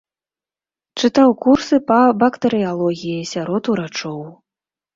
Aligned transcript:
Чытаў 1.01 1.29
курсы 1.43 1.75
па 1.93 1.99
бактэрыялогіі 2.25 3.29
сярод 3.35 3.63
урачоў. 3.77 4.21